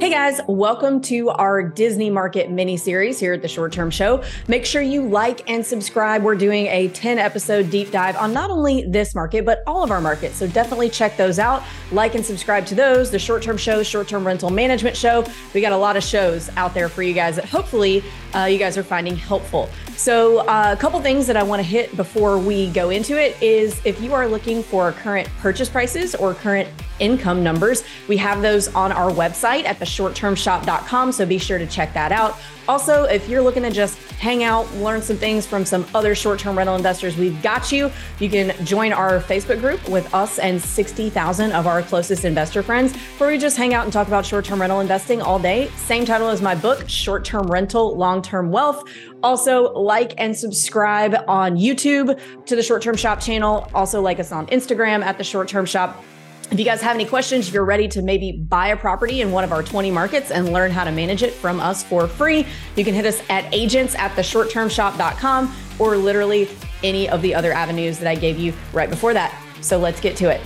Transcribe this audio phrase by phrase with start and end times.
[0.00, 4.24] Hey guys, welcome to our Disney Market mini series here at the Short Term Show.
[4.48, 6.22] Make sure you like and subscribe.
[6.22, 9.90] We're doing a 10 episode deep dive on not only this market, but all of
[9.90, 10.36] our markets.
[10.36, 11.62] So definitely check those out.
[11.92, 15.26] Like and subscribe to those, the Short Term Show, Short Term Rental Management Show.
[15.52, 18.02] We got a lot of shows out there for you guys that hopefully
[18.34, 19.68] uh, you guys are finding helpful.
[19.96, 23.36] So, uh, a couple things that I want to hit before we go into it
[23.42, 28.40] is if you are looking for current purchase prices or current income numbers, we have
[28.40, 31.12] those on our website at theshorttermshop.com.
[31.12, 32.38] So be sure to check that out.
[32.68, 36.38] Also, if you're looking to just hang out, learn some things from some other short
[36.38, 37.90] term rental investors, we've got you.
[38.20, 42.94] You can join our Facebook group with us and 60,000 of our closest investor friends,
[43.18, 45.68] where we just hang out and talk about short term rental investing all day.
[45.76, 48.84] Same title as my book, Short Term Rental, Long Term Wealth.
[49.22, 53.68] Also, like and subscribe on YouTube to the Short Term Shop channel.
[53.74, 56.04] Also, like us on Instagram at the Short Term Shop.
[56.50, 59.30] If you guys have any questions, if you're ready to maybe buy a property in
[59.30, 62.44] one of our 20 markets and learn how to manage it from us for free,
[62.74, 66.48] you can hit us at agents at the shorttermshop.com or literally
[66.82, 69.32] any of the other avenues that I gave you right before that.
[69.60, 70.40] So let's get to it.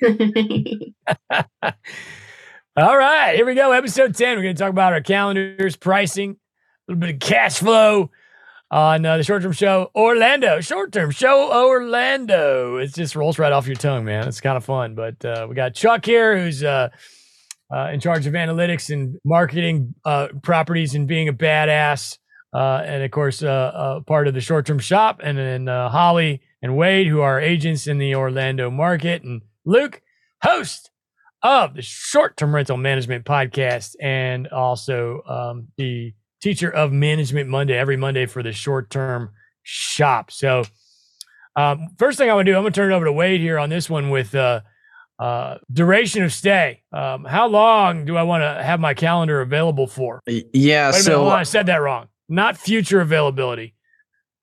[2.76, 3.72] All right, here we go.
[3.72, 4.36] Episode 10.
[4.36, 6.38] We're going to talk about our calendars, pricing,
[6.88, 8.10] little bit of cash flow
[8.70, 10.60] on uh, the short term show Orlando.
[10.60, 12.76] Short term show Orlando.
[12.76, 14.26] It just rolls right off your tongue, man.
[14.28, 14.94] It's kind of fun.
[14.94, 16.88] But uh, we got Chuck here, who's uh,
[17.72, 22.18] uh in charge of analytics and marketing uh, properties and being a badass.
[22.52, 25.20] Uh, and of course, part of the short term shop.
[25.22, 29.22] And then Holly and Wade, who are agents in the Orlando market.
[29.22, 30.02] And Luke,
[30.42, 30.90] host
[31.42, 37.74] of the short term rental management podcast and also um, the teacher of Management Monday
[37.74, 39.30] every Monday for the short term
[39.62, 40.30] shop.
[40.30, 40.64] So,
[41.56, 43.40] um, first thing I want to do, I'm going to turn it over to Wade
[43.40, 44.60] here on this one with uh,
[45.18, 46.82] uh, duration of stay.
[46.92, 50.20] Um, how long do I want to have my calendar available for?
[50.26, 50.90] Yeah.
[50.90, 52.08] so I said that wrong.
[52.28, 53.74] Not future availability.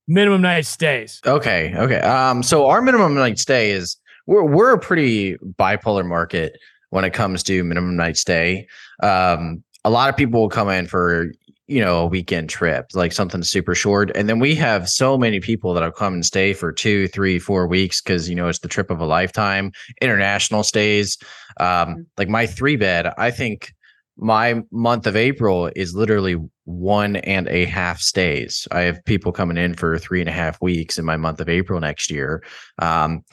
[0.08, 1.22] Minimum night stays.
[1.26, 1.74] Okay.
[1.76, 2.00] Okay.
[2.00, 3.96] Um, so our minimum night stay is
[4.26, 6.58] we're we're a pretty bipolar market
[6.90, 8.68] when it comes to minimum night stay.
[9.04, 11.32] Um, a lot of people will come in for
[11.68, 14.12] you know, a weekend trip, like something super short.
[14.16, 17.40] And then we have so many people that have come and stay for two, three,
[17.40, 19.72] four weeks because, you know, it's the trip of a lifetime,
[20.02, 21.18] international stays.
[21.60, 22.02] Um, mm-hmm.
[22.18, 23.74] like my three bed, I think
[24.18, 28.68] my month of April is literally one and a half stays.
[28.72, 31.50] I have people coming in for three and a half weeks in my month of
[31.50, 32.44] April next year.
[32.80, 33.24] Um,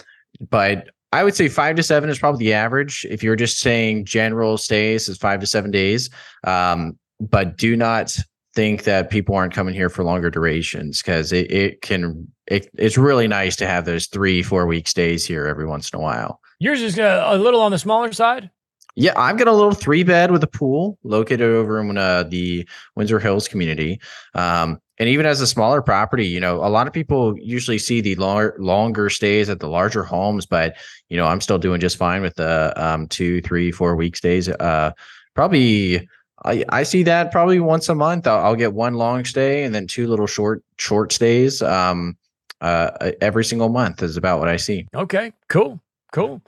[0.48, 3.06] but I would say five to seven is probably the average.
[3.10, 6.10] If you're just saying general stays is five to seven days.
[6.44, 8.16] Um, but do not
[8.54, 12.98] think that people aren't coming here for longer durations because it, it can it, it's
[12.98, 16.40] really nice to have those three four week stays here every once in a while.
[16.58, 18.50] Yours is uh, a little on the smaller side?
[18.96, 22.68] Yeah i've got a little three bed with a pool located over in uh, the
[22.96, 24.00] windsor hills community.
[24.34, 28.00] Um, and even as a smaller property you know a lot of people usually see
[28.00, 30.76] the long, longer stays at the larger homes but
[31.08, 34.48] you know i'm still doing just fine with the um, two three four week stays
[34.48, 34.90] uh,
[35.36, 36.08] probably
[36.44, 38.26] I, I see that probably once a month.
[38.26, 41.62] I'll, I'll, get one long stay and then two little short short stays.
[41.62, 42.16] Um,
[42.60, 44.86] uh, every single month is about what I see.
[44.94, 45.80] Okay, cool,
[46.12, 46.42] cool.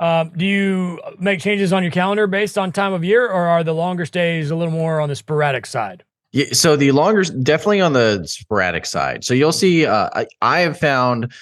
[0.00, 3.64] Um, do you make changes on your calendar based on time of year, or are
[3.64, 6.04] the longer stays a little more on the sporadic side?
[6.30, 9.24] Yeah, so the longer, definitely on the sporadic side.
[9.24, 9.86] So you'll see.
[9.86, 11.32] Uh, I, I have found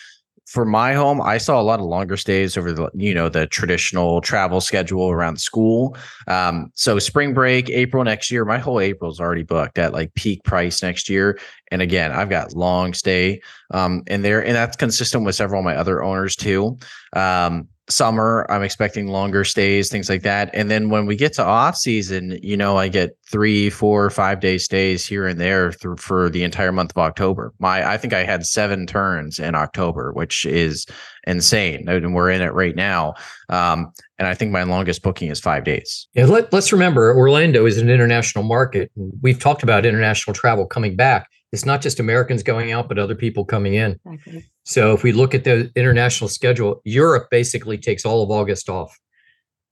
[0.46, 3.48] for my home, I saw a lot of longer stays over the you know the
[3.48, 5.96] traditional travel schedule around school.
[6.28, 10.14] Um, so spring break, April next year, my whole April is already booked at like
[10.14, 11.38] peak price next year.
[11.72, 13.40] And again, I've got long stay
[13.72, 16.78] um, in there, and that's consistent with several of my other owners too.
[17.12, 20.50] Um, summer i'm expecting longer stays things like that.
[20.52, 24.40] And then when we get to off season you know i get three four five
[24.40, 27.52] day stays here and there through, for the entire month of october.
[27.58, 30.86] My i think i had seven turns in october which is
[31.28, 31.88] insane.
[31.88, 33.14] And we're in it right now.
[33.48, 36.08] Um, and i think my longest booking is five days.
[36.14, 38.90] Yeah let, let's remember orlando is an international market.
[39.22, 43.14] We've talked about international travel coming back it's not just Americans going out, but other
[43.14, 43.98] people coming in.
[44.04, 44.44] Exactly.
[44.64, 48.94] So if we look at the international schedule, Europe basically takes all of August off.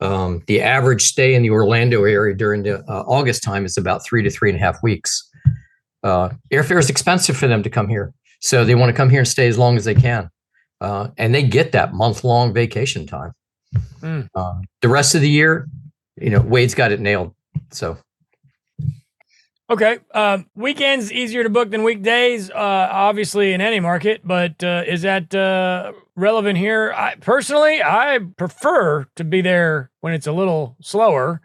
[0.01, 4.03] Um, the average stay in the Orlando area during the uh, August time is about
[4.03, 5.31] three to three and a half weeks.
[6.03, 9.21] Uh, airfare is expensive for them to come here, so they want to come here
[9.21, 10.31] and stay as long as they can,
[10.81, 13.33] uh, and they get that month long vacation time.
[14.01, 14.29] Mm.
[14.81, 15.69] the rest of the year,
[16.17, 17.35] you know, Wade's got it nailed.
[17.73, 17.99] So
[19.75, 19.99] Okay.
[20.12, 25.03] Um, weekends easier to book than weekdays, uh, obviously in any market, but uh, is
[25.03, 26.93] that uh, relevant here?
[26.97, 31.41] I, personally, I prefer to be there when it's a little slower.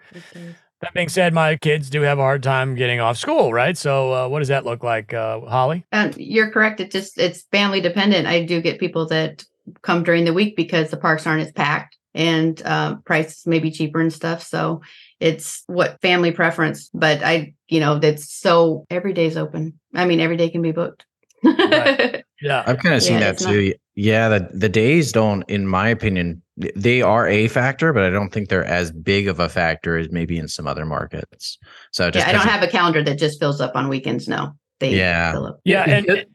[0.82, 3.76] That being said, my kids do have a hard time getting off school, right?
[3.76, 5.84] So, uh, what does that look like, uh, Holly?
[5.92, 6.80] Um, you're correct.
[6.80, 8.28] It just it's family dependent.
[8.28, 9.44] I do get people that
[9.82, 13.72] come during the week because the parks aren't as packed and uh, prices may be
[13.72, 14.44] cheaper and stuff.
[14.44, 14.82] So
[15.20, 16.90] it's what family preference.
[16.94, 19.80] But I, you know, that's so every day's open.
[19.96, 21.06] I mean, every day can be booked.
[21.44, 22.24] Right.
[22.42, 23.74] Yeah, I've kind of seen Yeah, that it's not- too.
[23.96, 26.42] Yeah, the the days don't, in my opinion,
[26.74, 30.10] they are a factor, but I don't think they're as big of a factor as
[30.10, 31.58] maybe in some other markets.
[31.92, 34.30] So just yeah, I don't 'cause have a calendar that just fills up on weekends.
[34.30, 35.34] No, they Yeah.
[35.34, 35.60] fill up.
[35.66, 35.84] yeah.
[35.86, 36.30] And, It-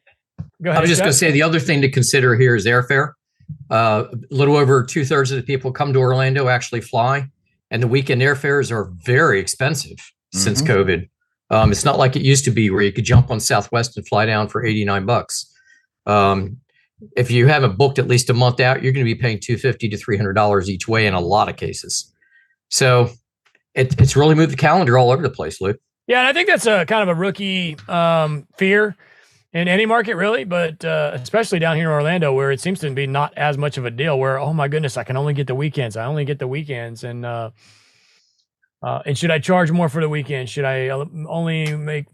[0.62, 0.76] go ahead.
[0.76, 3.12] I was just going to say the other thing to consider here is airfare.
[3.70, 7.30] Uh, a little over two thirds of the people come to Orlando actually fly,
[7.74, 9.98] and the weekend airfares are very expensive
[10.32, 10.66] since Mhm.
[10.68, 11.08] COVID.
[11.50, 14.06] Um, it's not like it used to be where you could jump on Southwest and
[14.06, 15.52] fly down for eighty nine bucks.
[16.06, 16.58] Um,
[17.16, 19.58] if you haven't booked at least a month out, you're going to be paying two
[19.58, 22.10] fifty to three hundred dollars each way in a lot of cases.
[22.70, 23.10] So
[23.74, 25.78] it, it's really moved the calendar all over the place, Luke.
[26.06, 28.94] Yeah, and I think that's a kind of a rookie um, fear
[29.54, 32.90] in any market, really, but uh, especially down here in Orlando, where it seems to
[32.90, 34.18] be not as much of a deal.
[34.18, 35.96] Where oh my goodness, I can only get the weekends.
[35.96, 37.50] I only get the weekends, and uh,
[38.82, 40.50] uh, and should I charge more for the weekend?
[40.50, 42.06] Should I uh, only make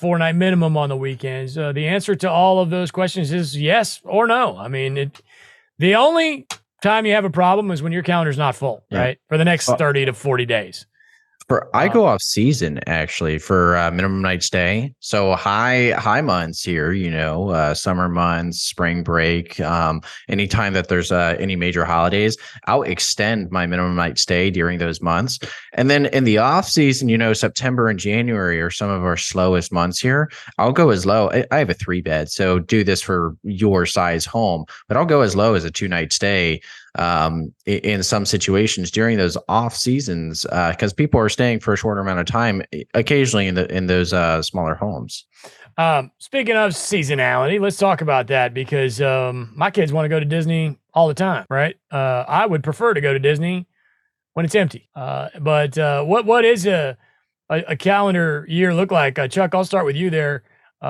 [0.00, 1.58] four night minimum on the weekends?
[1.58, 4.56] Uh, the answer to all of those questions is yes or no.
[4.56, 5.20] I mean, it,
[5.78, 6.46] the only
[6.80, 8.98] time you have a problem is when your calendar's not full, Yeah.
[9.00, 10.86] right, for the next thirty to forty days.
[11.48, 14.94] For I go off season actually for uh, minimum night stay.
[15.00, 20.88] So high high months here, you know, uh, summer months, spring break, um, anytime that
[20.88, 25.38] there's uh, any major holidays, I'll extend my minimum night stay during those months.
[25.74, 29.18] And then in the off season, you know, September and January are some of our
[29.18, 30.30] slowest months here.
[30.56, 31.30] I'll go as low.
[31.30, 35.04] I, I have a three bed, so do this for your size home, but I'll
[35.04, 36.62] go as low as a two night stay
[36.96, 42.00] um, in some situations during those off seasons because people are staying for a shorter
[42.00, 42.62] amount of time
[42.94, 45.26] occasionally in the in those uh, smaller homes.
[45.76, 50.20] Um, speaking of seasonality, let's talk about that because um, my kids want to go
[50.20, 51.76] to Disney all the time, right?
[51.90, 53.66] Uh, I would prefer to go to Disney
[54.34, 54.88] when it's empty.
[54.94, 56.96] Uh, but uh, what what is a,
[57.50, 59.18] a a calendar year look like?
[59.18, 60.44] Uh, Chuck, I'll start with you there.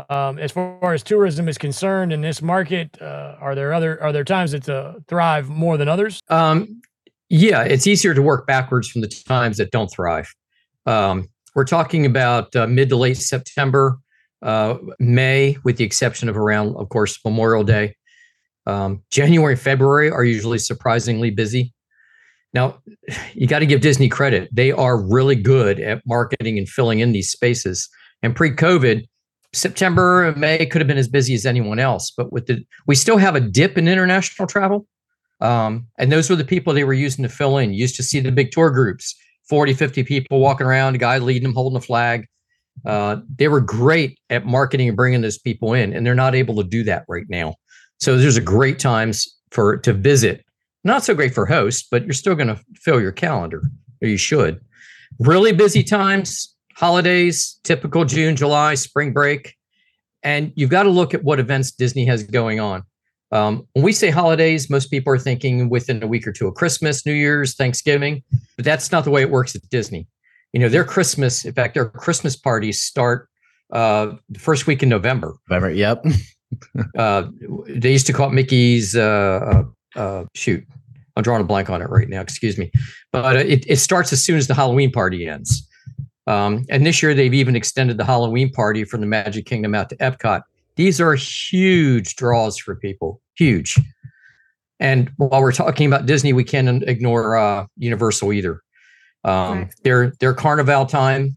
[0.09, 4.13] Um, as far as tourism is concerned in this market, uh, are there other are
[4.13, 6.21] there times that uh, thrive more than others?
[6.29, 6.81] Um,
[7.29, 10.33] yeah, it's easier to work backwards from the times that don't thrive.
[10.87, 13.99] Um, we're talking about uh, mid to late September,
[14.43, 17.95] uh, May, with the exception of around, of course, Memorial Day.
[18.67, 21.73] Um, January, February are usually surprisingly busy.
[22.53, 22.81] Now,
[23.35, 24.49] you got to give Disney credit.
[24.53, 27.89] They are really good at marketing and filling in these spaces.
[28.23, 29.07] And pre COVID,
[29.55, 32.11] September and May could have been as busy as anyone else.
[32.11, 34.87] But with the, we still have a dip in international travel.
[35.41, 37.73] Um, and those were the people they were using to fill in.
[37.73, 39.15] You used to see the big tour groups,
[39.49, 42.27] 40, 50 people walking around, a guy leading them, holding a flag.
[42.85, 46.57] Uh, they were great at marketing and bringing those people in, and they're not able
[46.57, 47.55] to do that right now.
[48.01, 50.45] So there's a great times for to visit.
[50.83, 53.63] Not so great for hosts, but you're still going to fill your calendar,
[54.03, 54.61] or you should.
[55.19, 59.55] Really busy times, holidays, typical June, July, spring break,
[60.23, 62.83] and you've got to look at what events Disney has going on.
[63.33, 66.55] Um, when we say holidays, most people are thinking within a week or two of
[66.55, 68.23] Christmas, New Year's, Thanksgiving,
[68.57, 70.07] but that's not the way it works at Disney.
[70.53, 73.29] You know, their Christmas, in fact, their Christmas parties start
[73.73, 75.35] uh, the first week in November.
[75.49, 75.71] Remember?
[75.71, 76.05] Yep.
[76.97, 77.27] Uh,
[77.67, 78.95] they used to call it Mickey's.
[78.95, 79.65] Uh,
[79.97, 80.65] uh, uh, shoot,
[81.17, 82.21] I'm drawing a blank on it right now.
[82.21, 82.71] Excuse me,
[83.11, 85.69] but uh, it, it starts as soon as the Halloween party ends.
[86.27, 89.91] Um, and this year they've even extended the Halloween party from the Magic Kingdom out
[89.91, 90.43] to Epcot.
[90.77, 93.79] These are huge draws for people, huge.
[94.81, 98.61] And while we're talking about Disney, we can't ignore uh, Universal either.
[99.23, 99.75] Um, Right.
[99.85, 101.37] Their their Carnival time,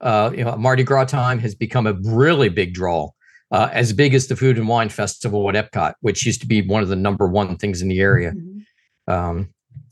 [0.00, 3.10] uh, you know, Mardi Gras time has become a really big draw,
[3.50, 6.62] uh, as big as the Food and Wine Festival at Epcot, which used to be
[6.62, 8.32] one of the number one things in the area.
[8.32, 8.64] Mhm.
[9.12, 9.48] Um,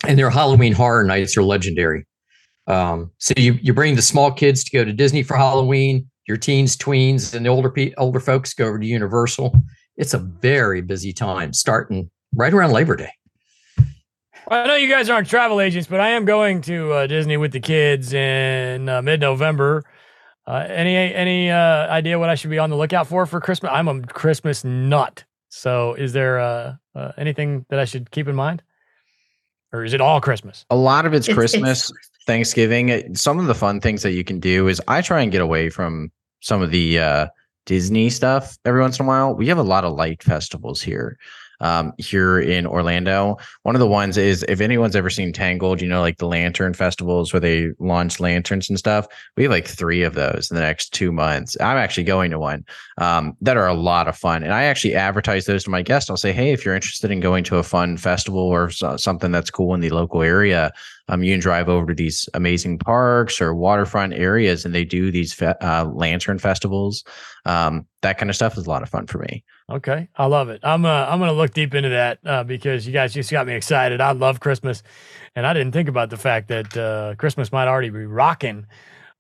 [0.06, 2.04] and their Halloween horror nights are legendary.
[2.66, 6.36] Um, so you you bring the small kids to go to Disney for Halloween, your
[6.36, 9.54] teens, tweens, and the older pe- older folks go over to Universal.
[9.96, 13.10] It's a very busy time, starting right around Labor Day.
[14.48, 17.52] I know you guys aren't travel agents, but I am going to uh, Disney with
[17.52, 19.84] the kids in uh, mid-November.
[20.46, 23.70] Uh, any any uh, idea what I should be on the lookout for for Christmas?
[23.72, 25.24] I'm a Christmas nut.
[25.48, 28.62] So, is there uh, uh, anything that I should keep in mind,
[29.72, 30.64] or is it all Christmas?
[30.70, 31.92] A lot of it's, It's- it's- Christmas,
[32.26, 33.14] Thanksgiving.
[33.14, 35.70] Some of the fun things that you can do is I try and get away
[35.70, 36.10] from
[36.40, 37.26] some of the uh,
[37.66, 39.34] Disney stuff every once in a while.
[39.34, 41.18] We have a lot of light festivals here
[41.62, 43.38] um, here in Orlando.
[43.62, 46.74] One of the ones is if anyone's ever seen Tangled, you know, like the lantern
[46.74, 49.06] festivals where they launch lanterns and stuff.
[49.36, 51.56] We have like three of those in the next two months.
[51.60, 52.64] I'm actually going to one
[52.98, 54.42] um, that are a lot of fun.
[54.42, 56.10] And I actually advertise those to my guests.
[56.10, 59.50] I'll say, hey, if you're interested in going to a fun festival or something that's
[59.50, 60.72] cool in the local area,
[61.08, 65.10] um, you can drive over to these amazing parks or waterfront areas and they do
[65.10, 67.04] these fe- uh, lantern festivals.
[67.44, 69.44] Um, that kind of stuff is a lot of fun for me.
[69.70, 70.60] Okay, I love it.
[70.62, 73.54] I'm uh, I'm gonna look deep into that uh, because you guys just got me
[73.54, 74.00] excited.
[74.00, 74.82] I love Christmas,
[75.36, 78.66] and I didn't think about the fact that uh, Christmas might already be rocking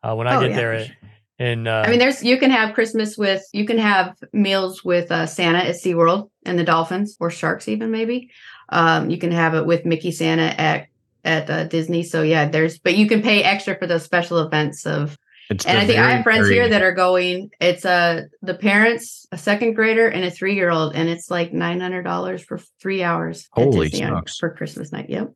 [0.02, 0.84] uh, when I oh, get yeah, there.
[0.86, 0.94] Sure.
[1.38, 5.10] And uh, I mean, there's you can have Christmas with you can have meals with
[5.10, 8.30] uh, Santa at SeaWorld and the dolphins or sharks even maybe.
[8.68, 10.86] Um, you can have it with Mickey Santa at
[11.24, 12.02] at Disney.
[12.02, 15.16] So yeah, there's but you can pay extra for those special events of
[15.52, 16.54] it's and I think I have friends very...
[16.54, 17.50] here that are going.
[17.60, 21.30] It's a uh, the parents, a second grader, and a three year old, and it's
[21.30, 23.48] like nine hundred dollars for three hours.
[23.52, 24.38] Holy smokes!
[24.38, 25.08] For Christmas night.
[25.08, 25.32] Yep.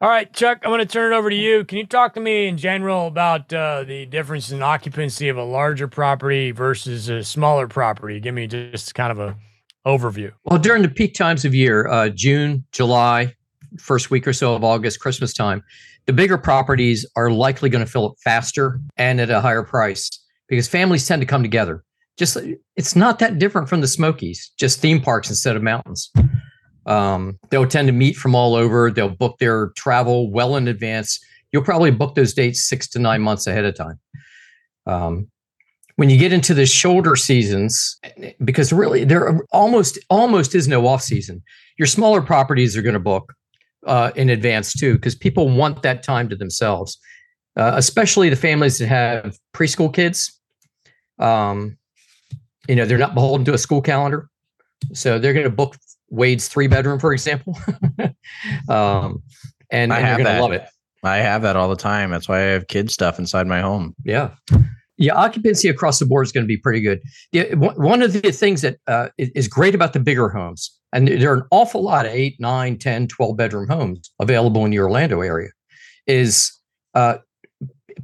[0.00, 1.64] All right, Chuck, I'm going to turn it over to you.
[1.64, 5.42] Can you talk to me in general about uh, the difference in occupancy of a
[5.42, 8.20] larger property versus a smaller property?
[8.20, 9.36] Give me just kind of a
[9.84, 10.30] overview.
[10.44, 13.34] Well, during the peak times of year, uh, June, July,
[13.80, 15.64] first week or so of August, Christmas time,
[16.08, 20.08] the bigger properties are likely going to fill up faster and at a higher price
[20.48, 21.84] because families tend to come together.
[22.16, 22.38] Just
[22.76, 26.10] it's not that different from the Smokies, just theme parks instead of mountains.
[26.86, 28.90] Um, they'll tend to meet from all over.
[28.90, 31.20] They'll book their travel well in advance.
[31.52, 34.00] You'll probably book those dates six to nine months ahead of time.
[34.86, 35.28] Um,
[35.96, 38.00] when you get into the shoulder seasons,
[38.42, 41.42] because really there almost almost is no off season.
[41.78, 43.34] Your smaller properties are going to book
[43.88, 46.98] uh, in advance too, because people want that time to themselves,
[47.56, 50.38] uh, especially the families that have preschool kids.
[51.18, 51.76] Um,
[52.68, 54.28] you know, they're not beholden to a school calendar,
[54.92, 55.76] so they're going to book
[56.10, 57.58] Wade's three bedroom, for example,
[58.68, 59.22] um,
[59.70, 60.66] and, and they're going to love it.
[61.04, 62.10] I have that all the time.
[62.10, 63.94] That's why I have kid stuff inside my home.
[64.04, 64.30] Yeah.
[65.00, 67.00] Yeah, occupancy across the board is going to be pretty good.
[67.30, 71.32] Yeah, one of the things that uh, is great about the bigger homes, and there
[71.32, 75.20] are an awful lot of 8, 9, 10, 12 bedroom homes available in the Orlando
[75.20, 75.50] area,
[76.06, 76.52] is
[76.94, 77.18] uh,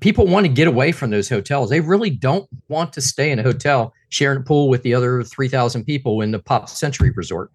[0.01, 1.71] people want to get away from those hotels.
[1.71, 5.23] They really don't want to stay in a hotel sharing a pool with the other
[5.23, 7.51] 3,000 people in the Pop Century Resort.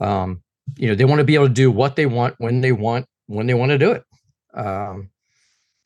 [0.00, 0.42] Um,
[0.76, 3.06] you know, they want to be able to do what they want when they want,
[3.26, 4.04] when they want to do it.
[4.54, 5.10] Um,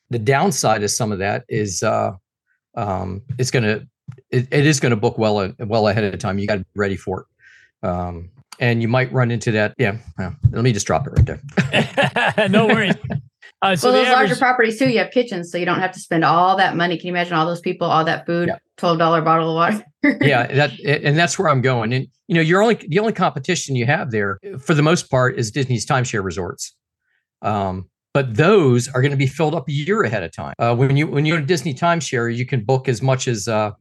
[0.08, 2.12] the downside of some of that is uh,
[2.75, 3.87] um, it's going to
[4.30, 6.38] it, it is going to book well well ahead of time.
[6.38, 7.87] You got to be ready for it.
[7.87, 8.30] Um,
[8.61, 9.75] and you might run into that.
[9.79, 12.49] Yeah, well, let me just drop it right there.
[12.49, 12.95] no worries.
[13.62, 14.29] Uh, so well, those average...
[14.31, 16.97] larger properties too, you have kitchens, so you don't have to spend all that money.
[16.97, 19.85] Can you imagine all those people, all that food, twelve dollar bottle of water?
[20.23, 21.93] yeah, that and that's where I'm going.
[21.93, 25.38] And you know, you're only the only competition you have there, for the most part,
[25.38, 26.75] is Disney's timeshare resorts.
[27.43, 30.55] Um, but those are going to be filled up a year ahead of time.
[30.59, 33.73] Uh, when you when you're a Disney timeshare, you can book as much as uh,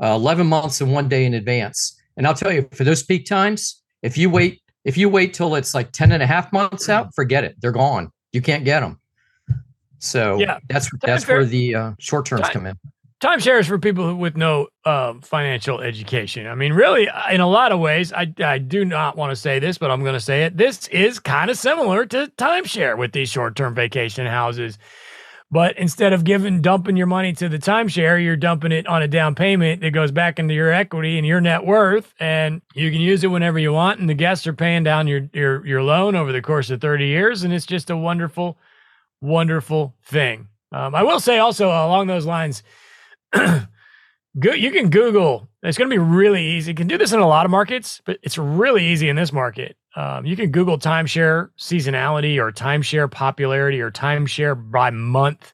[0.00, 2.00] uh, 11 months and one day in advance.
[2.16, 5.54] And I'll tell you, for those peak times, if you wait if you wait till
[5.54, 7.56] it's like 10 and a half months out, forget it.
[7.58, 8.12] They're gone.
[8.32, 9.00] You can't get them.
[9.98, 12.78] So yeah, that's that's where the uh, short terms come in
[13.24, 16.46] timeshare is for people with no uh, financial education.
[16.46, 19.58] I mean, really, in a lot of ways, I, I do not want to say
[19.58, 20.56] this, but I'm going to say it.
[20.58, 24.78] This is kind of similar to timeshare with these short term vacation houses.
[25.54, 29.06] But instead of giving dumping your money to the timeshare, you're dumping it on a
[29.06, 33.00] down payment that goes back into your equity and your net worth, and you can
[33.00, 34.00] use it whenever you want.
[34.00, 37.06] And the guests are paying down your your your loan over the course of 30
[37.06, 38.58] years, and it's just a wonderful,
[39.20, 40.48] wonderful thing.
[40.72, 42.64] Um, I will say also along those lines
[43.36, 45.48] you can Google.
[45.62, 46.72] It's going to be really easy.
[46.72, 49.32] You can do this in a lot of markets, but it's really easy in this
[49.32, 49.76] market.
[49.96, 55.52] Um, you can Google timeshare seasonality or timeshare popularity or timeshare by month,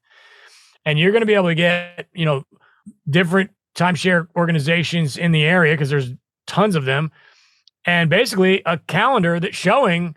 [0.85, 2.43] and you're going to be able to get you know
[3.09, 6.11] different timeshare organizations in the area because there's
[6.47, 7.11] tons of them,
[7.85, 10.15] and basically a calendar that's showing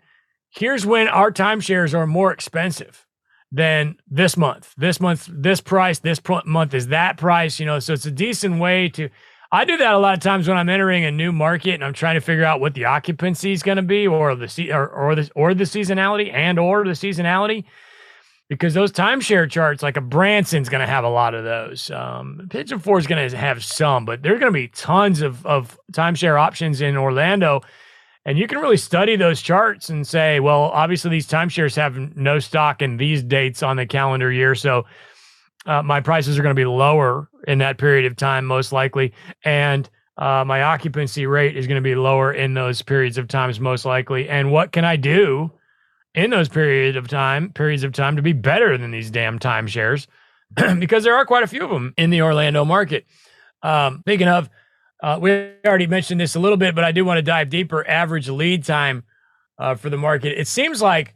[0.49, 3.05] here's when our timeshares are more expensive
[3.51, 4.73] than this month.
[4.75, 7.79] This month, this price, this month is that price, you know.
[7.79, 9.09] So it's a decent way to.
[9.51, 11.93] I do that a lot of times when I'm entering a new market and I'm
[11.93, 15.15] trying to figure out what the occupancy is going to be, or the or, or
[15.15, 17.65] the or the seasonality and or the seasonality,
[18.49, 21.89] because those timeshare charts, like a Branson's going to have a lot of those.
[21.91, 25.21] Um, Pigeon Forge is going to have some, but there are going to be tons
[25.21, 27.61] of of timeshare options in Orlando
[28.25, 32.39] and you can really study those charts and say, well, obviously these timeshares have no
[32.39, 34.55] stock in these dates on the calendar year.
[34.55, 34.85] So
[35.65, 39.13] uh, my prices are going to be lower in that period of time, most likely,
[39.43, 43.59] and uh, my occupancy rate is going to be lower in those periods of times,
[43.59, 44.29] most likely.
[44.29, 45.51] And what can I do
[46.13, 50.07] in those periods of time, periods of time, to be better than these damn timeshares?
[50.79, 53.05] because there are quite a few of them in the Orlando market.
[53.61, 54.49] Um, speaking of,
[55.03, 57.85] uh, we already mentioned this a little bit, but I do want to dive deeper.
[57.85, 59.03] Average lead time
[59.59, 60.39] uh, for the market.
[60.39, 61.13] It seems like,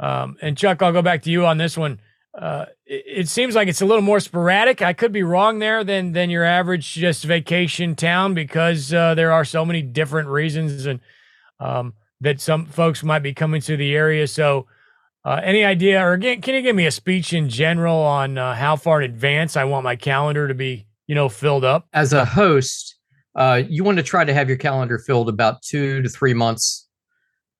[0.00, 2.00] um, and Chuck, I'll go back to you on this one.
[2.36, 4.82] Uh, it, seems like it's a little more sporadic.
[4.82, 9.32] I could be wrong there than than your average just vacation town because uh, there
[9.32, 11.00] are so many different reasons and
[11.60, 14.26] um, that some folks might be coming to the area.
[14.26, 14.66] So,
[15.24, 18.54] uh, any idea, or again, can you give me a speech in general on uh,
[18.54, 21.86] how far in advance I want my calendar to be, you know, filled up?
[21.94, 22.96] As a host,
[23.34, 26.86] uh, you want to try to have your calendar filled about two to three months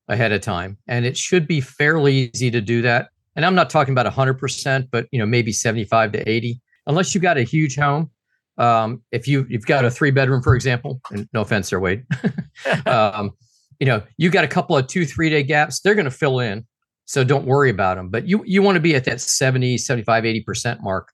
[0.09, 3.71] ahead of time, and it should be fairly easy to do that and I'm not
[3.71, 6.61] talking about 100%, but you know maybe 75 to 80.
[6.87, 8.11] Unless you've got a huge home,
[8.59, 12.05] um, if you you've got a three bedroom, for example, and no offense there, Wade,
[12.87, 13.33] um,
[13.81, 16.41] you know you got a couple of two three day gaps, they're going to fill
[16.41, 16.65] in,
[17.07, 18.11] so don't worry about them.
[18.11, 21.11] But you you want to be at that 70, 75, 80 percent mark,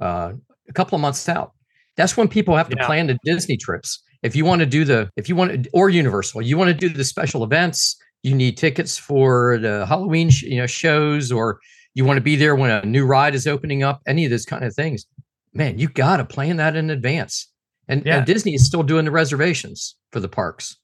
[0.00, 0.32] uh,
[0.68, 1.52] a couple of months out.
[1.96, 2.86] That's when people have to yeah.
[2.86, 4.02] plan the Disney trips.
[4.22, 6.74] If you want to do the, if you want to, or Universal, you want to
[6.74, 11.60] do the special events, you need tickets for the Halloween sh- you know shows or
[11.94, 14.44] you want to be there when a new ride is opening up, any of those
[14.44, 15.04] kind of things,
[15.52, 17.50] man, you got to plan that in advance.
[17.88, 18.18] And, yeah.
[18.18, 20.76] and, Disney is still doing the reservations for the parks.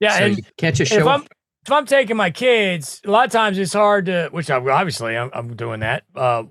[0.00, 3.10] Yeah, so and you can't just show if I'm, if I'm taking my kids, a
[3.10, 6.04] lot of times it's hard to, which I, obviously I'm, I'm doing that.
[6.14, 6.44] Uh,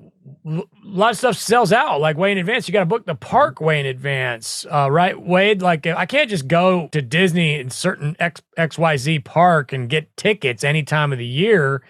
[0.46, 2.68] a lot of stuff sells out like way in advance.
[2.68, 5.20] You got to book the park way in advance, uh, right?
[5.20, 10.16] Wade, like I can't just go to Disney in certain X XYZ park and get
[10.18, 11.84] tickets any time of the year.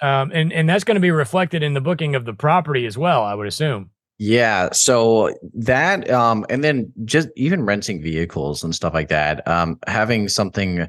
[0.00, 2.98] Um, and, and that's going to be reflected in the booking of the property as
[2.98, 3.90] well, I would assume.
[4.18, 4.70] Yeah.
[4.72, 10.28] So that, um, and then just even renting vehicles and stuff like that, um, having
[10.28, 10.86] something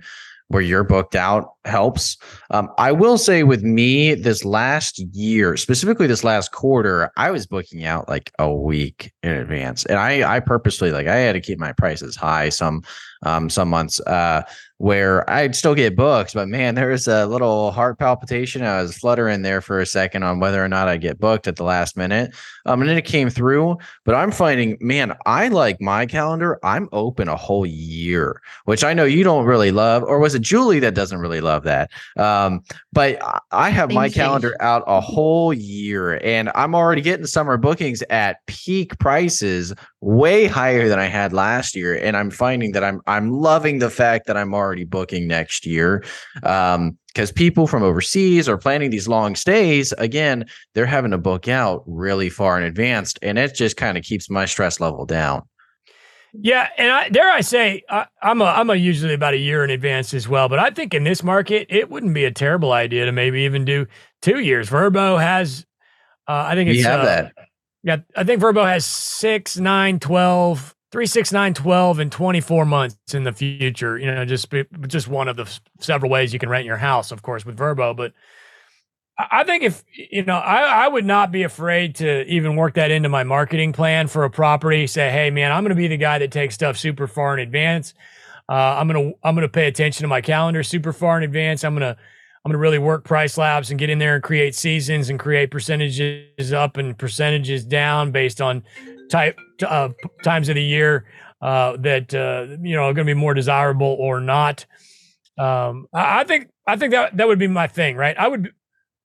[0.49, 2.17] where you're booked out helps.
[2.51, 7.47] Um, I will say with me this last year, specifically this last quarter, I was
[7.47, 11.41] booking out like a week in advance, and I I purposely like I had to
[11.41, 12.83] keep my prices high some
[13.23, 13.99] um, some months.
[14.01, 14.43] Uh,
[14.77, 18.61] where I'd still get booked, but man, there was a little heart palpitation.
[18.61, 21.55] I was fluttering there for a second on whether or not I get booked at
[21.55, 22.35] the last minute.
[22.65, 23.77] Um, and then it came through.
[24.03, 26.59] But I'm finding, man, I like my calendar.
[26.61, 30.41] I'm open a whole year, which I know you don't really love, or was it
[30.41, 31.89] Julie that doesn't really love that?
[32.17, 32.61] Um,
[32.91, 33.17] but
[33.51, 38.45] I have my calendar out a whole year, and I'm already getting summer bookings at
[38.47, 39.73] peak prices,
[40.05, 41.95] way higher than I had last year.
[41.95, 46.03] And I'm finding that I'm I'm loving the fact that I'm already booking next year.
[46.43, 51.47] Um, because people from overseas are planning these long stays again they're having to book
[51.47, 55.41] out really far in advance and it just kind of keeps my stress level down
[56.41, 59.63] yeah, and I, dare I say, I, am a I'm a usually about a year
[59.63, 60.49] in advance as well.
[60.49, 63.63] But I think in this market, it wouldn't be a terrible idea to maybe even
[63.63, 63.87] do
[64.21, 64.69] two years.
[64.69, 65.65] Vrbo has,
[66.27, 67.33] uh, I think it's we have uh, that.
[67.85, 73.13] Yeah, I think Vrbo has six, nine, 12, three, six, nine, 12, and 24 months
[73.13, 73.99] in the future.
[73.99, 74.51] You know, just
[74.87, 77.95] just one of the several ways you can rent your house, of course, with Vrbo.
[77.95, 78.13] But
[79.19, 82.89] I think if you know, I, I would not be afraid to even work that
[82.89, 84.87] into my marketing plan for a property.
[84.87, 87.39] Say, hey, man, I'm going to be the guy that takes stuff super far in
[87.39, 87.93] advance.
[88.49, 91.63] Uh, I'm gonna I'm gonna pay attention to my calendar super far in advance.
[91.63, 91.97] I'm gonna
[92.45, 95.49] I'm gonna really work price labs and get in there and create seasons and create
[95.49, 98.63] percentages up and percentages down based on
[99.09, 99.89] type uh,
[100.23, 101.05] times of the year
[101.41, 104.63] uh, that uh, you know are going to be more desirable or not.
[105.39, 108.15] Um, I, I, think I think that that would be my thing, right?
[108.17, 108.53] I would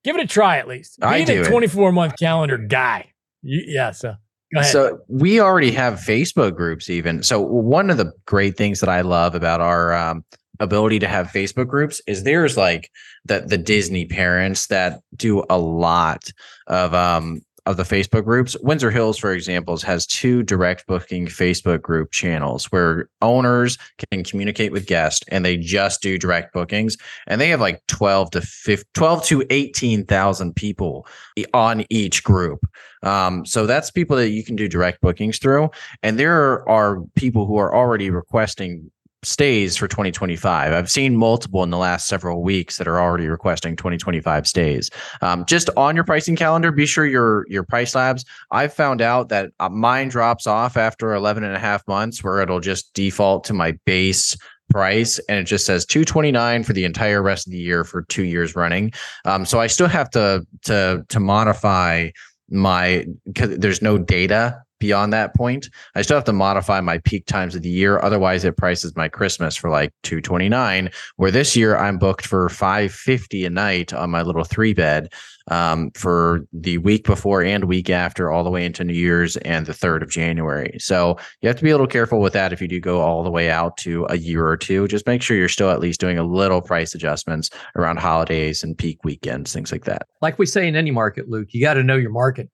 [0.03, 0.99] give it a try at least.
[0.99, 3.11] Being a 24 month calendar guy.
[3.41, 3.91] yeah.
[3.91, 4.15] So.
[4.63, 7.23] So we already have Facebook groups even.
[7.23, 10.25] So one of the great things that I love about our um,
[10.61, 12.89] ability to have Facebook groups is there's like
[13.25, 16.31] the the Disney parents that do a lot
[16.67, 18.57] of um of the Facebook groups.
[18.61, 23.77] Windsor Hills, for example, has two direct booking Facebook group channels where owners
[24.11, 26.97] can communicate with guests and they just do direct bookings.
[27.27, 31.05] And they have like 12 to 15, 12 to 18,000 people
[31.53, 32.65] on each group.
[33.03, 35.69] Um, so that's people that you can do direct bookings through.
[36.01, 38.89] And there are people who are already requesting
[39.23, 40.73] stays for 2025.
[40.73, 44.89] I've seen multiple in the last several weeks that are already requesting 2025 stays.
[45.21, 48.25] Um, just on your pricing calendar, be sure your your price labs.
[48.49, 52.39] I've found out that uh, mine drops off after 11 and a half months where
[52.39, 54.35] it'll just default to my base
[54.71, 58.23] price and it just says 229 for the entire rest of the year for two
[58.23, 58.89] years running
[59.25, 62.09] um, so i still have to to to modify
[62.49, 65.69] my because there's no data beyond that point.
[65.95, 67.99] I still have to modify my peak times of the year.
[68.01, 70.89] Otherwise, it prices my Christmas for like 229.
[71.15, 75.13] Where this year I'm booked for 550 a night on my little three bed
[75.47, 79.65] um, for the week before and week after, all the way into New Year's and
[79.65, 80.75] the 3rd of January.
[80.79, 83.23] So you have to be a little careful with that if you do go all
[83.23, 84.87] the way out to a year or two.
[84.87, 88.77] Just make sure you're still at least doing a little price adjustments around holidays and
[88.77, 90.07] peak weekends, things like that.
[90.21, 92.49] Like we say in any market, Luke, you got to know your market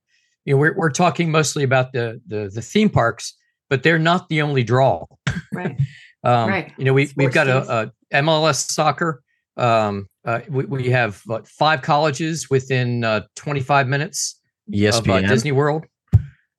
[0.47, 3.33] you know, we're we're talking mostly about the the, the theme parks,
[3.69, 5.05] but they're not the only draw.
[5.51, 5.77] Right.
[6.23, 6.73] um, right.
[6.77, 9.21] You know, we we've got a, a, MLS soccer.
[9.57, 14.39] Um, uh, we, we have what, five colleges within uh, 25 minutes
[14.71, 14.99] ESPN.
[14.99, 15.85] of uh, Disney World.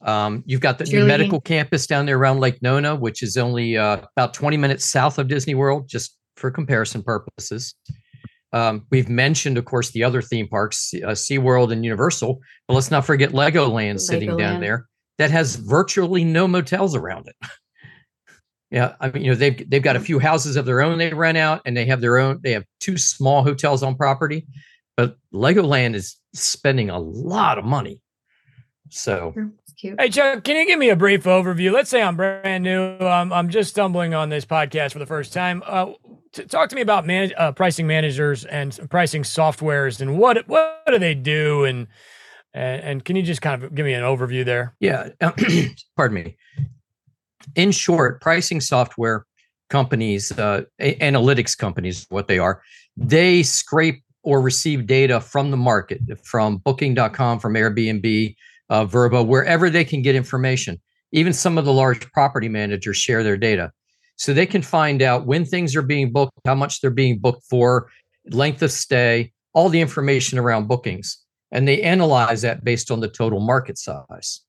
[0.02, 3.76] Um, you've got the new medical campus down there around Lake Nona, which is only
[3.78, 7.74] uh, about 20 minutes south of Disney World, just for comparison purposes.
[8.52, 12.90] Um, we've mentioned, of course, the other theme parks, uh, SeaWorld and Universal, but let's
[12.90, 14.86] not forget Legoland sitting down there
[15.18, 17.36] that has virtually no motels around it.
[18.70, 21.12] yeah, I mean, you know, they've they've got a few houses of their own they
[21.12, 22.40] rent out, and they have their own.
[22.42, 24.46] They have two small hotels on property,
[24.96, 28.00] but Legoland is spending a lot of money.
[28.88, 29.34] So.
[29.80, 31.70] Hey, Chuck, can you give me a brief overview?
[31.70, 32.98] Let's say I'm brand new.
[32.98, 35.62] I'm, I'm just stumbling on this podcast for the first time.
[35.64, 35.92] Uh,
[36.46, 41.14] talk to me about uh, pricing managers and pricing softwares and what what do they
[41.14, 41.86] do and
[42.54, 44.74] and, and can you just kind of give me an overview there?
[44.80, 45.10] Yeah,
[45.96, 46.36] pardon me.
[47.54, 49.26] In short, pricing software
[49.70, 52.62] companies, uh, analytics companies, what they are,
[52.96, 58.34] they scrape or receive data from the market, from Booking.com, from Airbnb,
[58.70, 60.80] uh, Vrbo, wherever they can get information.
[61.12, 63.72] Even some of the large property managers share their data.
[64.18, 67.44] So they can find out when things are being booked, how much they're being booked
[67.48, 67.90] for,
[68.30, 71.24] length of stay, all the information around bookings.
[71.52, 74.40] And they analyze that based on the total market size.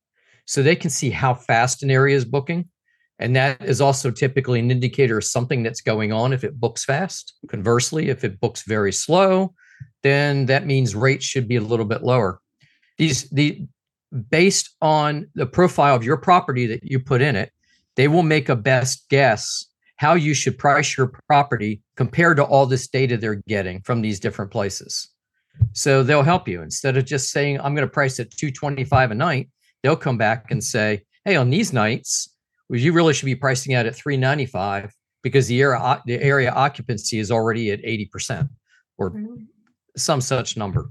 [0.46, 2.68] So they can see how fast an area is booking.
[3.20, 6.84] And that is also typically an indicator of something that's going on if it books
[6.86, 7.36] fast.
[7.48, 9.54] Conversely, if it books very slow,
[10.04, 12.40] then that means rates should be a little bit lower.
[12.98, 13.68] These the
[14.30, 17.52] based on the profile of your property that you put in it,
[17.96, 19.66] they will make a best guess
[19.98, 24.20] how you should price your property compared to all this data they're getting from these
[24.20, 25.10] different places.
[25.74, 29.16] So they'll help you instead of just saying, I'm going to price at 225 a
[29.16, 29.50] night,
[29.84, 32.34] they'll come back and say, Hey, on these nights,
[32.70, 37.20] well, you really should be pricing out at 395 because the area, the area occupancy
[37.20, 38.48] is already at 80%
[38.98, 39.14] or
[39.98, 40.88] some such number.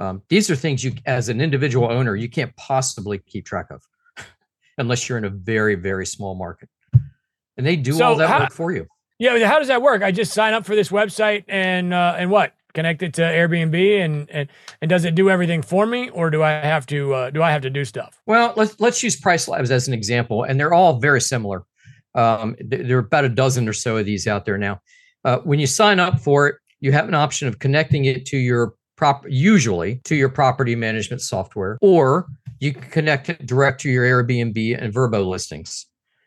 [0.00, 3.82] Um, these are things you, as an individual owner, you can't possibly keep track of
[4.80, 6.68] unless you're in a very, very small market.
[7.56, 8.86] And they do so all that how, work for you.
[9.18, 10.02] Yeah, how does that work?
[10.02, 12.54] I just sign up for this website and uh, and what?
[12.72, 14.48] Connect it to Airbnb and and
[14.80, 17.50] and does it do everything for me, or do I have to uh, do I
[17.50, 18.20] have to do stuff?
[18.26, 21.64] Well, let's let's use Price Labs as an example, and they're all very similar.
[22.14, 24.80] Um, there are about a dozen or so of these out there now.
[25.24, 28.38] Uh, when you sign up for it, you have an option of connecting it to
[28.38, 32.26] your prop usually to your property management software, or
[32.58, 35.86] you can connect it direct to your Airbnb and Vrbo listings.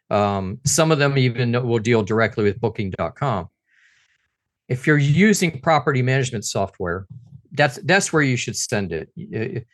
[0.09, 3.49] Um, some of them even will deal directly with Booking.com.
[4.69, 7.05] If you're using property management software,
[7.51, 9.67] that's that's where you should send it.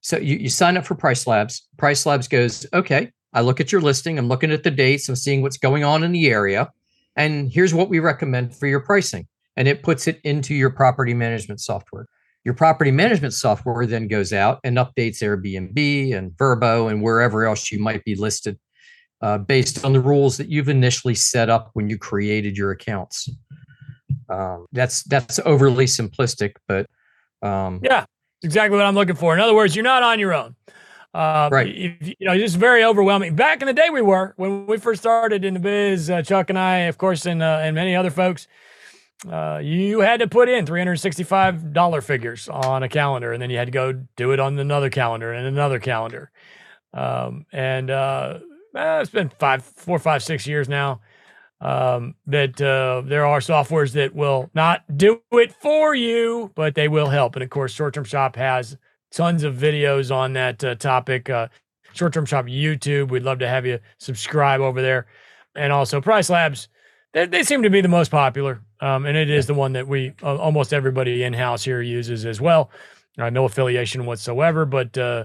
[0.00, 1.68] So you, you sign up for Price Labs.
[1.76, 5.16] Price Labs goes, okay, I look at your listing, I'm looking at the dates, I'm
[5.16, 6.72] seeing what's going on in the area,
[7.16, 9.26] and here's what we recommend for your pricing.
[9.58, 12.06] And it puts it into your property management software.
[12.46, 17.72] Your property management software then goes out and updates Airbnb and Vrbo and wherever else
[17.72, 18.56] you might be listed
[19.20, 23.28] uh, based on the rules that you've initially set up when you created your accounts.
[24.28, 26.86] Um, that's that's overly simplistic, but
[27.42, 28.04] um, yeah,
[28.44, 29.34] exactly what I'm looking for.
[29.34, 30.54] In other words, you're not on your own.
[31.12, 31.74] Uh, right.
[31.74, 33.34] If, you know, it's very overwhelming.
[33.34, 36.10] Back in the day, we were when we first started in the biz.
[36.10, 38.46] Uh, Chuck and I, of course, and uh, and many other folks
[39.30, 43.66] uh, you had to put in $365 figures on a calendar and then you had
[43.66, 46.30] to go do it on another calendar and another calendar.
[46.92, 48.38] Um, and uh,
[48.74, 51.00] eh, it's been five, four, five, six years now
[51.60, 56.88] um, that uh, there are softwares that will not do it for you, but they
[56.88, 57.36] will help.
[57.36, 58.76] And of course, Short Term Shop has
[59.10, 61.30] tons of videos on that uh, topic.
[61.30, 61.48] Uh,
[61.92, 65.06] Short Term Shop YouTube, we'd love to have you subscribe over there.
[65.54, 66.68] And also Price Labs,
[67.14, 68.60] they, they seem to be the most popular.
[68.80, 72.26] Um, and it is the one that we uh, almost everybody in house here uses
[72.26, 72.70] as well.
[73.18, 75.24] Uh, no affiliation whatsoever, but uh,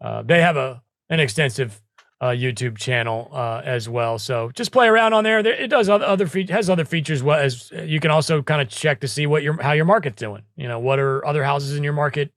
[0.00, 1.80] uh they have a an extensive
[2.20, 4.18] uh, YouTube channel uh, as well.
[4.18, 5.38] So just play around on there.
[5.38, 7.22] It does other, other fe- has other features.
[7.22, 10.16] What as you can also kind of check to see what your how your market's
[10.16, 10.42] doing.
[10.56, 12.32] You know, what are other houses in your market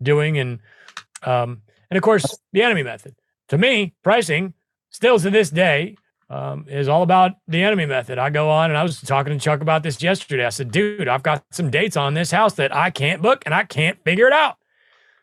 [0.00, 0.60] doing, and
[1.22, 3.14] um, And of course, the enemy method.
[3.48, 4.54] To me, pricing
[4.90, 5.96] still to this day
[6.28, 8.18] um, is all about the enemy method.
[8.18, 10.44] I go on and I was talking to Chuck about this yesterday.
[10.44, 13.54] I said, dude, I've got some dates on this house that I can't book and
[13.54, 14.56] I can't figure it out.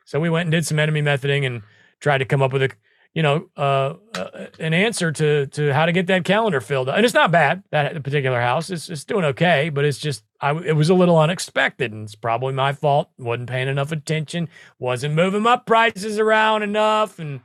[0.06, 1.62] So we went and did some enemy methoding and
[2.00, 2.70] tried to come up with a,
[3.14, 6.90] you know, uh, uh, an answer to to how to get that calendar filled.
[6.90, 8.70] And it's not bad that particular house.
[8.70, 12.16] It's it's doing okay, but it's just I it was a little unexpected, and it's
[12.16, 13.10] probably my fault.
[13.18, 14.50] wasn't paying enough attention.
[14.80, 17.42] wasn't moving my prices around enough, and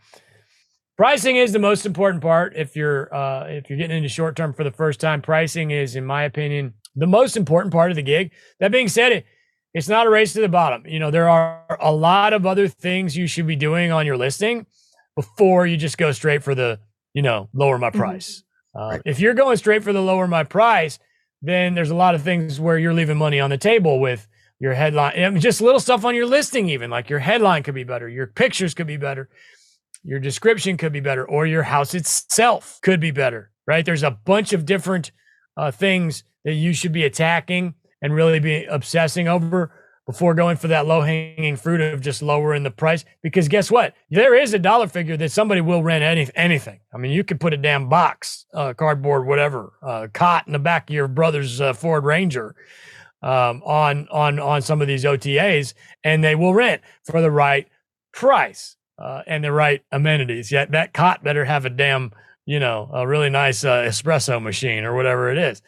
[0.99, 2.53] pricing is the most important part.
[2.55, 5.97] If you're uh, if you're getting into short term for the first time, pricing is,
[5.97, 8.33] in my opinion, the most important part of the gig.
[8.61, 9.27] That being said, it
[9.75, 10.87] it's not a race to the bottom.
[10.87, 14.17] You know, there are a lot of other things you should be doing on your
[14.17, 14.67] listing
[15.15, 16.81] before you just go straight for the,
[17.13, 17.99] you know, lower my mm-hmm.
[17.99, 18.43] price.
[18.75, 18.81] Mm-hmm.
[18.81, 19.03] Uh, right.
[19.05, 20.99] If you're going straight for the lower my price,
[21.43, 24.27] then there's a lot of things where you're leaving money on the table with
[24.59, 25.13] your headline.
[25.17, 28.09] I mean, just little stuff on your listing, even like your headline could be better,
[28.09, 29.29] your pictures could be better,
[30.09, 33.85] your description could be better, or your house itself could be better, right?
[33.85, 35.13] There's a bunch of different
[35.55, 39.71] uh, things that you should be attacking and really be obsessing over
[40.07, 43.05] before going for that low hanging fruit of just lowering the price.
[43.23, 43.93] Because guess what?
[44.09, 46.81] There is a dollar figure that somebody will rent any, anything.
[46.95, 50.59] I mean, you could put a damn box, uh, cardboard, whatever, uh, cot in the
[50.59, 52.57] back of your brother's uh, Ford Ranger
[53.21, 57.69] um, on on on some of these OTAs, and they will rent for the right
[58.15, 60.51] price uh, and the right amenities.
[60.51, 62.13] Yet that cot better have a damn,
[62.47, 65.63] you know, a really nice uh, espresso machine or whatever it is.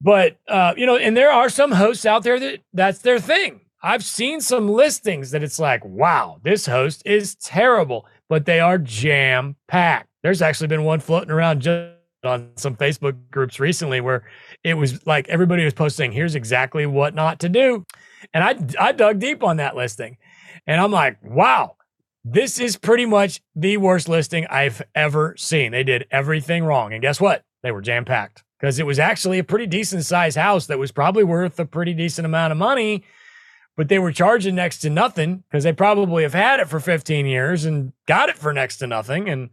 [0.00, 3.60] But uh, you know, and there are some hosts out there that that's their thing.
[3.82, 8.78] I've seen some listings that it's like, wow, this host is terrible, but they are
[8.78, 10.08] jam packed.
[10.22, 11.94] There's actually been one floating around just
[12.24, 14.24] on some Facebook groups recently where
[14.62, 17.84] it was like everybody was posting, here's exactly what not to do.
[18.32, 20.16] And I I dug deep on that listing.
[20.66, 21.73] And I'm like, wow,
[22.24, 25.72] this is pretty much the worst listing I've ever seen.
[25.72, 26.92] They did everything wrong.
[26.92, 27.44] And guess what?
[27.62, 30.92] They were jam packed because it was actually a pretty decent sized house that was
[30.92, 33.04] probably worth a pretty decent amount of money,
[33.76, 37.26] but they were charging next to nothing because they probably have had it for 15
[37.26, 39.28] years and got it for next to nothing.
[39.28, 39.50] And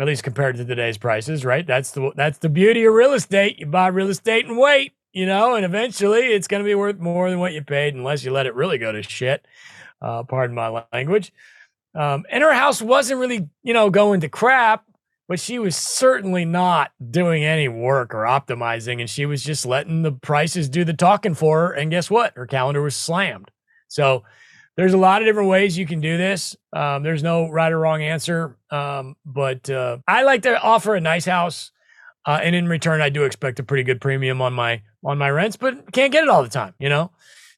[0.00, 1.66] at least compared to today's prices, right?
[1.66, 3.58] That's the that's the beauty of real estate.
[3.58, 6.98] You buy real estate and wait, you know, and eventually it's going to be worth
[6.98, 9.46] more than what you paid, unless you let it really go to shit.
[10.00, 11.32] Uh, pardon my language.
[11.94, 14.84] Um, and her house wasn't really, you know, going to crap,
[15.28, 19.00] but she was certainly not doing any work or optimizing.
[19.00, 21.72] And she was just letting the prices do the talking for her.
[21.72, 22.34] And guess what?
[22.36, 23.50] Her calendar was slammed.
[23.88, 24.24] So
[24.76, 26.56] there's a lot of different ways you can do this.
[26.72, 28.56] Um, there's no right or wrong answer.
[28.70, 31.72] Um, but uh, I like to offer a nice house.
[32.24, 35.30] Uh, and in return, I do expect a pretty good premium on my on my
[35.30, 36.74] rents, but can't get it all the time.
[36.78, 37.10] You know,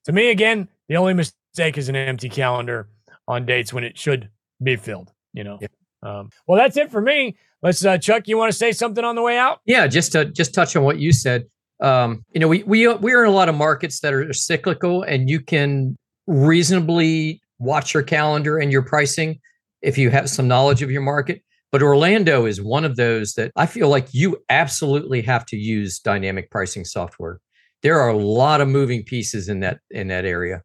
[0.05, 2.89] to me, again, the only mistake is an empty calendar
[3.33, 4.31] on dates when it should
[4.63, 5.13] be filled.
[5.33, 5.59] You know.
[6.03, 7.37] Um, well, that's it for me.
[7.63, 8.27] Let's, uh, Chuck.
[8.27, 9.61] You want to say something on the way out?
[9.67, 11.45] Yeah, just to just touch on what you said.
[11.81, 15.03] Um, you know, we we we are in a lot of markets that are cyclical,
[15.03, 19.41] and you can reasonably watch your calendar and your pricing
[19.81, 21.43] if you have some knowledge of your market.
[21.71, 25.99] But Orlando is one of those that I feel like you absolutely have to use
[25.99, 27.41] dynamic pricing software.
[27.83, 30.63] There are a lot of moving pieces in that in that area.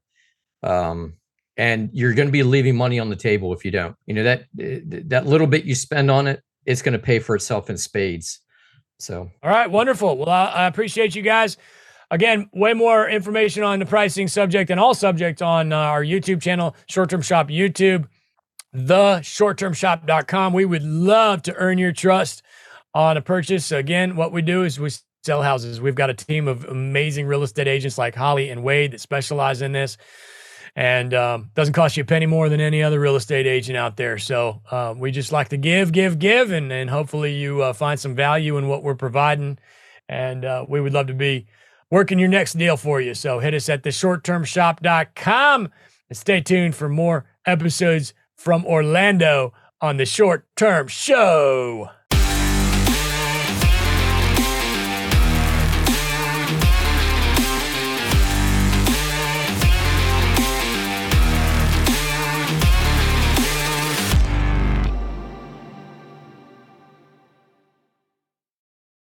[0.63, 1.13] Um,
[1.58, 3.96] and you're going to be leaving money on the table if you don't.
[4.06, 4.46] You know that
[5.10, 8.41] that little bit you spend on it it's going to pay for itself in spades.
[9.00, 10.17] So, all right, wonderful.
[10.17, 11.58] Well, I, appreciate you guys.
[12.12, 16.41] Again, way more information on the pricing subject and all subjects on uh, our YouTube
[16.41, 18.08] channel, Short Term Shop YouTube,
[18.74, 20.54] the shorttermshop.com.
[20.54, 22.43] We would love to earn your trust
[22.93, 23.72] on a purchase.
[23.72, 24.89] Again, what we do is we
[25.24, 25.80] sell houses.
[25.80, 29.62] We've got a team of amazing real estate agents like Holly and Wade that specialize
[29.62, 29.98] in this
[30.78, 33.98] and um, doesn't cost you a penny more than any other real estate agent out
[33.98, 34.20] there.
[34.20, 38.00] So uh, we just like to give, give, give, and and hopefully you uh, find
[38.00, 39.58] some value in what we're providing.
[40.08, 41.48] And uh, we would love to be
[41.90, 43.16] working your next deal for you.
[43.16, 45.70] So hit us at the shorttermshop.com
[46.10, 51.90] and stay tuned for more episodes from Orlando on the Short Term Show.